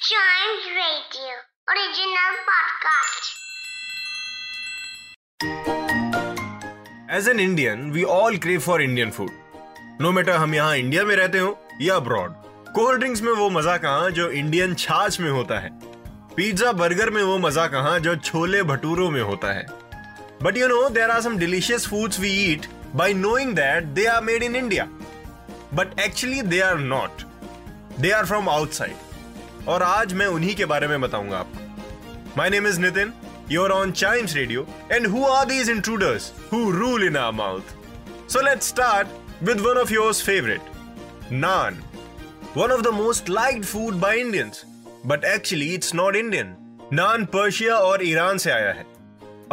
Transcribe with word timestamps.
Radio. 0.00 1.32
As 7.16 7.28
an 7.28 7.40
Indian 7.40 7.90
we 7.90 8.02
all 8.02 8.36
crave 8.36 8.60
for 8.60 8.82
Indian 8.82 9.10
food 9.10 9.30
no 10.00 10.12
matter 10.12 10.36
हम 10.36 10.54
यहाँ 10.54 10.76
India 10.76 11.04
में 11.04 11.14
रहते 11.16 11.38
हो 11.38 11.58
या 11.80 11.96
अब्रॉड 11.96 12.34
कोल्ड 12.74 12.98
ड्रिंक्स 13.00 13.22
में 13.22 13.32
वो 13.32 13.50
मज़ा 13.50 13.76
कहाँ 13.76 14.10
जो 14.10 14.30
इंडियन 14.30 14.74
छाछ 14.74 15.20
में 15.20 15.30
होता 15.30 15.58
है? 15.60 15.70
पिज्जा 16.36 16.72
बर्गर 16.72 17.10
में 17.10 17.22
वो 17.22 17.36
मज़ा 17.38 17.66
कहाँ 17.66 17.98
जो 18.00 18.16
छोले 18.16 18.62
भटूरों 18.62 19.10
में 19.10 19.22
होता 19.22 19.52
है? 19.52 19.66
But 20.42 20.56
you 20.56 20.68
know 20.68 20.88
there 20.88 21.10
are 21.10 21.20
some 21.20 21.36
delicious 21.38 21.86
foods 21.88 22.20
we 22.20 22.30
eat 22.44 22.66
by 22.96 23.14
knowing 23.14 23.54
that 23.56 23.84
they 24.00 24.06
are 24.06 24.22
made 24.24 24.42
in 24.42 24.56
India 24.56 24.88
but 25.74 25.98
actually 26.00 26.42
they 26.42 26.60
are 26.70 26.78
not 26.96 27.22
they 28.00 28.10
are 28.10 28.26
from 28.26 28.48
outside 28.48 29.09
और 29.70 29.82
आज 29.82 30.12
मैं 30.12 30.26
उन्हीं 30.26 30.54
के 30.56 30.64
बारे 30.64 30.86
में 30.88 31.00
बताऊँगा 31.00 31.38
आपको। 31.38 32.32
My 32.38 32.50
name 32.50 32.66
is 32.66 32.80
Nitin 32.80 33.12
you 33.50 33.66
on 33.66 33.92
Chimes 33.92 34.34
radio 34.36 34.66
and 34.92 35.06
who 35.06 35.24
are 35.26 35.44
these 35.46 35.70
intruders 35.70 36.32
who 36.52 36.70
rule 36.70 37.04
in 37.06 37.16
our 37.16 37.34
mouth 37.34 38.30
so 38.32 38.40
let's 38.40 38.68
start 38.68 39.42
with 39.42 39.60
one 39.60 39.78
of 39.78 39.92
yours 39.92 40.22
favourite 40.22 41.30
naan 41.32 41.78
one 42.56 42.72
of 42.72 42.80
the 42.80 42.94
most 42.94 43.30
liked 43.30 43.64
food 43.64 44.00
by 44.00 44.18
Indians 44.18 44.64
but 45.06 45.24
actually 45.24 45.72
it's 45.74 45.94
not 45.94 46.16
Indian 46.16 46.54
naan 46.92 47.24
Persia 47.24 47.76
और 47.76 48.04
Iran 48.06 48.38
से 48.38 48.50
आया 48.50 48.72
है। 48.72 48.86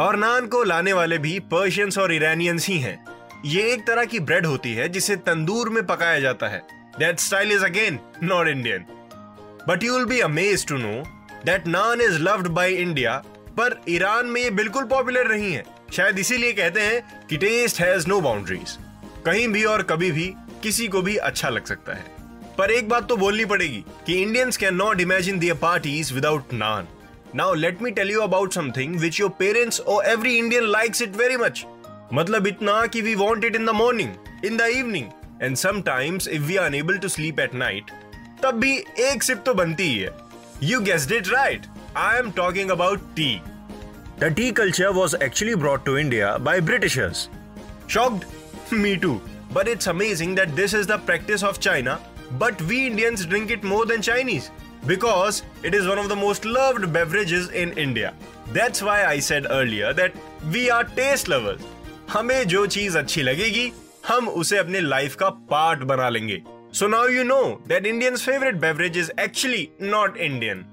और 0.00 0.16
नान 0.16 0.46
को 0.46 0.62
लाने 0.64 0.92
वाले 0.92 1.18
भी 1.18 1.38
Persians 1.52 1.98
और 1.98 2.12
इरानियंस 2.12 2.66
ही 2.66 2.78
हैं। 2.78 2.98
ये 3.44 3.72
एक 3.72 3.86
तरह 3.86 4.04
की 4.04 4.20
ब्रेड 4.20 4.46
होती 4.46 4.74
है, 4.74 4.88
जिसे 4.88 5.16
तंदूर 5.16 5.68
में 5.68 5.84
पकाया 5.86 6.20
जाता 6.20 6.48
है। 6.48 6.62
That 6.98 7.18
style 7.20 7.52
is 7.52 7.64
again 7.64 7.98
not 8.22 8.48
Indian 8.48 8.84
but 9.68 9.82
you 9.84 9.94
will 9.94 10.04
be 10.06 10.20
amaze 10.20 10.66
to 10.66 10.76
know 10.76 10.92
that 11.46 11.66
naan 11.66 12.00
is 12.00 12.18
loved 12.18 12.48
by 12.48 12.72
India 12.72 13.16
पर 13.58 13.80
ईरान 13.88 14.26
में 14.26 14.40
ये 14.40 14.50
बिल्कुल 14.50 14.84
पॉपुलर 14.84 15.28
नहीं 15.28 15.52
है। 15.52 15.64
शायद 15.92 16.18
इसीलिए 16.18 16.52
कहते 16.52 16.80
हैं 16.80 17.26
कि 17.28 17.36
टेस्ट 17.36 17.80
हैज़ 17.80 18.06
नो 18.08 18.20
बाउंड्रीज 18.20 18.76
कहीं 19.26 19.48
भी 19.48 19.64
और 19.64 19.82
कभी 19.82 20.10
भी 20.12 20.32
किसी 20.62 20.88
को 20.88 21.02
भी 21.02 21.16
अच्छा 21.16 21.48
लग 21.48 21.64
सकता 21.64 21.94
है। 21.94 22.04
पर 22.58 22.70
एक 22.70 22.88
बात 22.88 23.08
तो 23.08 23.16
बोलनी 23.16 23.44
पड़ेगी 23.44 23.84
कि 24.06 24.14
Indians 24.22 24.56
can 24.56 24.74
not 24.74 25.00
imagine 25.00 25.38
their 25.38 25.54
parties 25.54 26.14
without 26.14 26.52
naan 26.54 26.88
now 27.34 27.54
let 27.54 27.82
me 27.82 27.90
tell 27.90 28.10
you 28.10 28.20
about 28.20 28.52
something 28.52 28.96
which 29.00 29.20
your 29.20 29.30
parents 29.38 29.80
और 29.80 30.06
every 30.06 30.36
Indian 30.38 30.64
likes 30.64 31.02
it 31.02 31.16
very 31.16 31.36
much 31.36 31.64
मतलब 32.12 32.46
इतना 32.46 32.84
कि 32.86 33.00
we 33.00 33.14
want 33.14 33.44
it 33.44 33.56
in 33.56 33.66
the 33.66 33.70
morning 33.76 34.44
in 34.44 34.56
the 34.56 34.72
evening 34.76 35.06
and 35.42 35.56
sometimes 35.56 36.28
if 36.28 36.42
we 36.42 36.56
are 36.56 36.66
unable 36.66 36.98
to 36.98 37.08
sleep 37.08 37.40
at 37.40 37.54
night 37.54 37.90
तब 38.42 38.58
भी 38.60 38.76
एक 39.00 39.22
SIP 39.22 39.42
तो 39.46 39.54
बनती 39.54 39.82
ही 39.82 39.98
है। 39.98 40.10
You 40.62 40.80
guessed 40.80 41.12
it 41.12 41.28
right 41.28 41.66
I 41.96 42.18
am 42.18 42.30
talking 42.30 42.70
about 42.70 43.00
tea 43.16 43.40
the 44.20 44.32
tea 44.36 44.50
culture 44.52 44.88
was 44.88 45.16
actually 45.22 45.54
brought 45.54 45.84
to 45.84 45.96
India 45.98 46.36
by 46.38 46.60
Britishers 46.60 47.28
shocked 47.90 48.24
me 48.72 48.94
too 48.96 49.12
but 49.52 49.68
it's 49.68 49.88
amazing 49.88 50.36
that 50.36 50.48
this 50.48 50.74
is 50.74 50.88
the 50.88 51.00
practice 51.06 51.44
of 51.44 51.58
China 51.58 51.98
but 52.32 52.62
we 52.62 52.84
Indians 52.86 53.24
drink 53.26 53.50
it 53.50 53.64
more 53.64 53.86
than 53.86 54.00
Chinese 54.00 54.48
because 54.86 55.42
it 55.66 55.74
is 55.74 55.88
one 55.88 55.98
of 55.98 56.08
the 56.08 56.18
most 56.18 56.46
loved 56.46 56.86
beverages 56.86 57.50
in 57.54 57.72
India 57.78 58.12
that's 58.52 58.82
why 58.82 59.02
I 59.02 59.20
said 59.20 59.46
earlier 59.46 59.92
that 59.92 60.14
we 60.44 60.68
are 60.68 60.82
taste 60.96 61.28
lovers 61.28 61.64
हमें 62.12 62.42
जो 62.48 62.66
चीज़ 62.66 62.98
अच्छी 62.98 63.22
लगेगी 63.22 63.72
हम 64.08 64.28
उसे 64.28 64.58
अपने 64.58 64.80
life 64.80 65.14
का 65.14 65.28
part 65.50 65.80
बना 65.80 66.08
लेंगे। 66.08 66.42
So 66.73 66.87
now 66.87 67.07
you 67.07 67.23
know 67.23 67.41
that 67.67 67.85
Indians 67.85 68.25
favourite 68.25 68.55
beverage 68.61 68.97
is 68.97 69.11
actually 69.19 69.67
not 69.81 70.17
Indian 70.17 70.65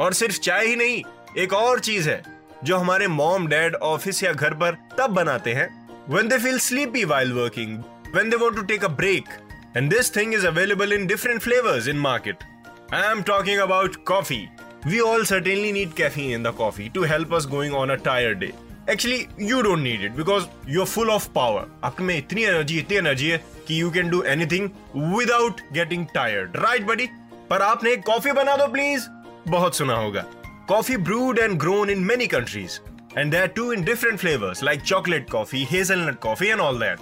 और 0.00 0.12
सिर्फ 0.14 0.38
चाय 0.38 0.66
ही 0.66 0.76
नहीं 0.76 1.02
एक 1.42 1.52
और 1.52 1.80
चीज 1.80 2.08
है 2.08 2.22
जो 2.64 2.76
हमारे 2.76 3.06
मॉम 3.08 3.46
डैड 3.48 3.74
ऑफिस 3.74 4.22
या 4.22 4.32
घर 4.32 4.54
पर 4.54 4.76
तब 4.98 5.10
बनाते 5.14 5.52
हैं 5.54 5.70
when 6.08 6.28
they 6.28 6.38
feel 6.38 6.58
sleepy 6.58 7.04
while 7.04 7.32
working, 7.34 7.84
when 8.12 8.28
they 8.28 8.36
want 8.36 8.56
to 8.56 8.64
take 8.64 8.82
a 8.82 8.88
break. 8.88 9.26
And 9.74 9.90
this 9.90 10.08
thing 10.10 10.32
is 10.32 10.44
available 10.44 10.92
in 10.92 11.06
different 11.06 11.42
flavors 11.42 11.86
in 11.86 11.98
market. 11.98 12.42
I 12.90 13.04
am 13.10 13.22
talking 13.24 13.60
about 13.60 14.04
coffee. 14.04 14.50
We 14.84 15.00
all 15.00 15.24
certainly 15.24 15.72
need 15.72 15.94
caffeine 15.94 16.32
in 16.32 16.42
the 16.42 16.52
coffee 16.52 16.88
to 16.90 17.02
help 17.02 17.32
us 17.32 17.46
going 17.46 17.72
on 17.72 17.90
a 17.90 17.96
tired 17.96 18.40
day. 18.40 18.52
Actually, 18.91 19.27
you 19.37 19.61
don't 19.63 19.83
need 19.83 20.01
it 20.01 20.15
because 20.15 20.45
you're 20.65 20.85
full 20.89 21.09
of 21.13 21.25
power. 21.33 21.63
आप 21.83 21.99
में 22.01 22.17
इतनी 22.17 22.43
energy 22.43 22.77
इतनी 22.79 22.97
energy 22.97 23.29
है 23.29 23.37
कि 23.67 23.79
you 23.81 23.89
can 23.91 24.09
do 24.09 24.21
anything 24.33 24.69
without 25.15 25.63
getting 25.77 26.05
tired. 26.13 26.55
Right, 26.65 26.85
buddy? 26.89 27.07
पर 27.49 27.61
आपने 27.61 27.95
coffee 28.09 28.31
बना 28.31 28.55
दो 28.57 28.67
प्लीज़ 28.73 29.07
बहुत 29.47 29.75
सुना 29.77 29.95
होगा। 29.95 30.21
Coffee 30.69 30.97
brewed 31.09 31.39
and 31.39 31.57
grown 31.59 31.89
in 31.89 32.03
many 32.03 32.27
countries 32.27 32.79
and 33.17 33.31
there 33.31 33.47
too 33.55 33.71
in 33.73 33.83
different 33.83 34.19
flavours 34.19 34.63
like 34.63 34.81
chocolate 34.81 35.29
coffee 35.29 35.63
hazelnut 35.71 36.19
coffee 36.19 36.47
and 36.47 36.61
all 36.61 36.79
that 36.79 36.99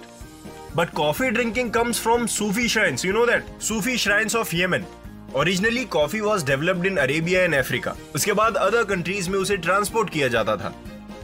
but 0.76 0.90
coffee 0.96 1.30
drinking 1.30 1.70
comes 1.70 2.00
from 2.02 2.26
Sufi 2.36 2.68
shrines 2.68 3.04
you 3.04 3.12
know 3.12 3.24
that 3.26 3.62
Sufi 3.68 3.96
shrines 3.98 4.36
of 4.36 4.54
Yemen 4.56 4.86
originally 5.36 5.84
coffee 5.94 6.20
was 6.20 6.46
developed 6.46 6.86
in 6.86 6.96
Arabia 6.96 7.42
and 7.42 7.54
Africa 7.54 7.96
उसके 8.14 8.32
बाद 8.42 8.56
other 8.66 8.84
countries 8.94 9.30
में 9.30 9.38
उसे 9.38 9.56
transport 9.56 10.10
किया 10.10 10.28
जाता 10.28 10.56
था। 10.56 10.74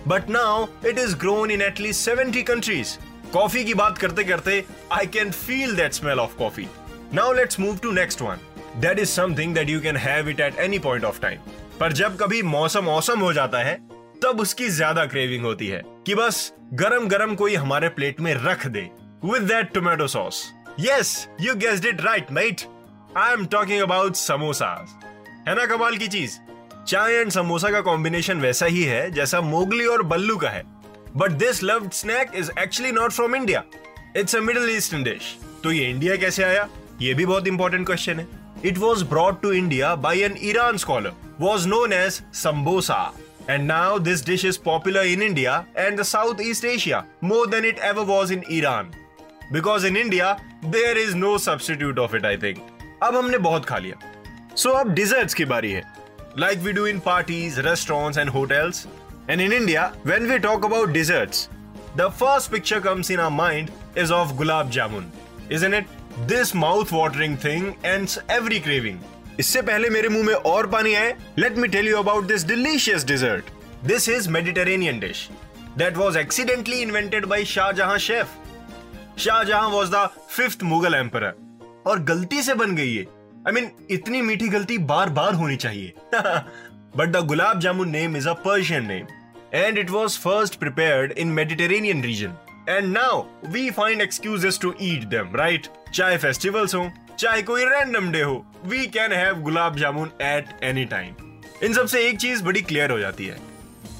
But 0.08 0.30
now 0.30 0.66
it 0.86 0.98
is 0.98 1.16
grown 1.16 1.50
in 1.50 1.62
at least 1.62 2.04
seventy 2.04 2.42
countries 2.42 2.96
coffee 3.32 3.64
की 3.64 3.74
बात 3.74 3.98
करते 3.98 4.24
करते 4.24 4.64
I 4.92 5.06
can 5.06 5.30
feel 5.30 5.74
that 5.76 5.92
smell 5.92 6.20
of 6.20 6.36
coffee 6.38 6.66
now 7.14 7.32
let's 7.32 7.60
move 7.60 7.78
to 7.78 7.90
next 7.92 8.22
one 8.22 8.38
that 8.80 8.98
is 8.98 9.10
something 9.10 9.54
that 9.54 9.70
you 9.70 9.80
can 9.80 9.96
have 9.96 10.28
it 10.28 10.40
at 10.40 10.58
any 10.58 10.78
point 10.78 11.04
of 11.04 11.20
time 11.20 11.38
पर 11.80 11.92
जब 11.92 12.16
कभी 12.16 12.42
मौसम 12.42 12.88
awesome 12.88 13.20
हो 13.20 13.32
जाता 13.32 13.58
है, 13.58 13.74
तब 14.22 14.40
उसकी 14.40 14.68
ज़्यादा 14.68 15.04
क्रेविंग 15.06 15.44
होती 15.44 15.66
है 15.66 15.82
कि 16.06 16.14
बस 16.14 16.52
गरम 16.74 17.08
गरम 17.08 17.34
कोई 17.34 17.54
हमारे 17.54 17.88
प्लेट 17.88 18.20
में 18.20 18.34
रख 18.34 18.66
दे 18.66 18.88
with 19.24 19.42
that 19.42 19.72
tomato 19.74 20.06
sauce 20.06 20.44
yes 20.80 21.28
you 21.40 21.54
guessed 21.54 21.86
it 21.86 22.00
right 22.00 22.32
mate 22.32 22.62
I 23.16 23.32
am 23.32 23.46
talking 23.46 23.82
about 23.82 24.16
samosa 24.16 24.74
है 25.48 25.54
ना 25.54 25.66
कमाल 25.66 25.96
की 25.96 26.08
चीज़? 26.08 26.38
चाय 26.86 27.14
एंड 27.14 27.30
समोसा 27.30 27.70
का 27.70 27.80
कॉम्बिनेशन 27.80 28.40
वैसा 28.40 28.66
ही 28.66 28.82
है 28.82 29.10
जैसा 29.10 29.40
मोगली 29.40 29.86
और 29.86 30.02
बल्लू 30.02 30.36
का 30.36 30.48
है। 30.48 30.62
But 31.16 31.30
this 31.30 31.62
loved 31.62 31.92
snack 31.92 32.30
is 32.34 32.50
actually 32.58 32.92
not 32.92 33.12
from 33.12 33.36
India 33.36 33.62
it's 34.16 34.36
a 34.36 34.40
middle 34.40 34.70
eastern 34.70 35.04
तो 35.64 35.72
ये 35.72 35.88
इंडिया 35.90 36.16
कैसे 36.16 36.44
आया? 36.44 36.68
ये 37.00 37.14
भी 37.14 37.26
बहुत 37.26 37.46
इंपॉर्टेंट 37.46 37.86
क्वेश्चन 37.86 38.20
है। 38.20 38.26
It 38.64 38.78
was 38.78 39.04
brought 39.04 39.40
to 39.42 39.52
India 39.52 39.94
by 39.96 40.20
an 40.22 40.36
Iran 40.42 40.76
scholar 40.76 41.12
was 41.40 41.66
known 41.68 41.92
as 41.92 42.20
sambosa 42.34 43.12
and 43.50 43.66
now 43.66 43.98
this 43.98 44.26
dish 44.26 44.44
is 44.44 44.58
popular 44.64 45.06
in 45.06 45.22
India 45.22 45.64
and 45.76 45.98
the 46.00 46.02
south 46.02 46.40
east 46.40 46.64
Asia 46.64 47.04
more 47.24 47.46
than 47.50 47.64
it 47.64 47.78
ever 47.84 48.04
was 48.04 48.32
in 48.32 48.42
Iran 48.50 48.92
because 49.52 49.86
in 49.86 49.96
India 49.96 50.36
there 50.64 50.98
is 50.98 51.16
no 51.16 51.36
substitute 51.38 51.98
of 51.98 52.16
it 52.16 52.26
I 52.26 52.36
think 52.36 52.58
अब 53.02 53.16
हमने 53.16 53.38
बहुत 53.38 53.64
खा 53.64 53.78
लिया। 53.78 53.96
सो 54.56 54.68
so, 54.68 54.78
अब 54.80 54.92
dessert 54.94 55.34
की 55.34 55.44
बारी 55.44 55.72
है। 55.72 55.82
Like 56.34 56.62
we 56.62 56.72
do 56.72 56.86
in 56.86 56.98
parties, 56.98 57.60
restaurants 57.62 58.16
and 58.16 58.30
hotels. 58.30 58.86
And 59.28 59.38
in 59.38 59.52
India, 59.52 59.92
when 60.04 60.26
we 60.26 60.38
talk 60.38 60.64
about 60.64 60.94
desserts, 60.94 61.50
the 61.94 62.10
first 62.10 62.50
picture 62.50 62.80
comes 62.80 63.10
in 63.10 63.20
our 63.20 63.30
mind 63.30 63.70
is 63.94 64.10
of 64.10 64.32
gulab 64.38 64.72
jamun, 64.72 65.10
isn't 65.50 65.74
it? 65.74 65.84
Mouth 66.56 66.92
watering 66.92 67.36
thing 67.44 67.72
ends 67.84 68.18
every 68.30 68.58
craving 68.60 68.98
इससे 69.40 69.62
पहले 69.62 69.90
मेरे 69.90 70.08
मुँह 70.08 70.24
में 70.26 70.34
और 70.34 70.66
पानी 70.72 70.94
आए। 70.94 71.14
Let 71.38 71.56
me 71.56 71.68
tell 71.68 71.88
you 71.88 71.96
about 71.98 72.24
this 72.26 72.46
delicious 72.46 73.04
dessert 73.06 73.44
this 73.86 74.08
is 74.08 74.28
Mediterranean 74.30 74.98
dish 75.00 75.28
that 75.78 75.96
was 75.96 76.18
accidentally 76.18 76.80
invented 76.82 77.26
by 77.26 77.44
Shah Jahan 77.54 77.98
chef 78.08 78.26
Shah Jahan 79.18 79.70
was 79.70 79.90
the 79.90 80.08
fifth 80.30 80.62
Mughal 80.72 80.94
emperor 80.94 81.32
और 81.86 82.02
गलती 82.12 82.42
से 82.42 82.54
बन 82.54 82.76
गई 82.76 82.94
है 82.94 83.06
आई 83.48 83.52
मीन 83.52 83.70
इतनी 83.90 84.20
मीठी 84.22 84.48
गलती 84.48 84.76
बार 84.88 85.08
बार 85.10 85.34
होनी 85.34 85.56
चाहिए। 85.56 85.92
But 86.96 87.08
the 87.08 87.24
gulab 87.26 87.60
jamun 87.60 87.88
name 87.90 88.16
is 88.16 88.28
a 88.28 88.32
Persian 88.44 88.86
name 88.86 89.06
and 89.54 89.78
it 89.78 89.90
was 89.90 90.18
first 90.20 90.58
prepared 90.58 91.12
in 91.12 91.28
Mediterranean 91.38 92.02
region 92.02 92.34
and 92.68 92.92
now 92.92 93.22
we 93.52 93.70
find 93.70 94.00
excuses 94.02 94.58
to 94.62 94.74
eat 94.82 95.04
them 95.04 95.34
right 95.36 95.66
चाहे 95.94 96.18
फेस्टिवल्स 96.18 96.74
हो, 96.74 96.90
चाहे 97.18 97.42
कोई 97.42 97.64
रैंडम 97.64 98.10
डे 98.12 98.20
हो 98.22 98.44
we 98.66 98.86
can 98.88 99.12
have 99.12 99.40
gulab 99.42 99.76
jamun 99.76 100.10
at 100.22 100.62
any 100.64 100.84
time 100.92 101.14
in 101.64 101.72
सबसे 101.72 102.06
एक 102.08 102.18
चीज़ 102.18 102.44
बड़ी 102.44 102.62
clear 102.62 102.90
हो 102.90 102.98
जाती 102.98 103.26
है। 103.26 103.36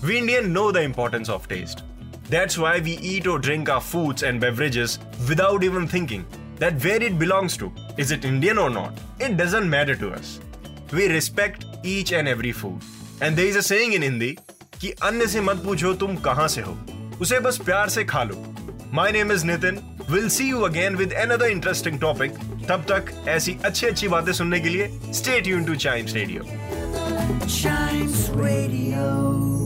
We 0.04 0.16
Indian 0.18 0.50
know 0.50 0.70
the 0.72 0.76
importance 0.90 1.30
of 1.30 1.48
taste 1.48 1.84
that's 2.30 2.58
why 2.58 2.80
we 2.80 2.96
eat 3.08 3.28
और 3.28 3.40
drink 3.40 3.68
our 3.70 3.84
foods 3.90 4.24
and 4.24 4.40
beverages 4.40 4.98
without 5.20 5.64
even 5.64 5.88
thinking. 5.88 6.22
That 6.62 6.84
where 6.84 7.02
it 7.02 7.18
belongs 7.18 7.56
to. 7.56 7.72
Is 7.98 8.10
it 8.12 8.24
Indian 8.24 8.58
or 8.58 8.70
not? 8.70 8.98
It 9.18 9.36
doesn't 9.36 9.68
matter 9.68 9.94
to 9.96 10.10
us. 10.12 10.38
We 10.92 11.06
respect 11.08 11.64
each 11.84 12.12
and 12.12 12.28
every 12.28 12.52
food. 12.52 12.80
And 13.20 13.36
there 13.36 13.46
is 13.46 13.56
a 13.56 13.62
saying 13.62 13.94
in 13.94 14.02
Hindi 14.02 14.36
कि 14.80 14.90
अन्य 15.08 15.26
से 15.26 15.40
मत 15.40 15.62
पूछो 15.64 15.92
तुम 15.94 16.16
कहाँ 16.26 16.46
से 16.54 16.60
हो 16.62 16.76
उसे 17.20 17.38
बस 17.40 17.58
प्यार 17.66 17.88
से 17.88 18.04
खा 18.04 18.22
लो 18.30 18.36
my 18.94 19.12
name 19.12 19.32
is 19.32 19.44
Nitin 19.46 19.78
will 20.10 20.28
see 20.36 20.48
you 20.48 20.60
again 20.68 20.96
with 20.96 21.12
another 21.22 21.50
interesting 21.50 22.00
topic 22.00 22.38
तब 22.68 22.84
तक 22.90 23.12
ऐसी 23.36 23.56
अच्छी 23.64 23.86
अच्छी 23.86 24.08
बातें 24.16 24.32
सुनने 24.42 24.60
के 24.60 24.68
लिए 24.68 24.90
stay 25.20 25.40
tune 25.40 25.64
to 25.64 25.74
Chimes 25.86 26.14
radio 26.14 26.44
Chimes 27.52 28.20
Radio. 28.42 29.61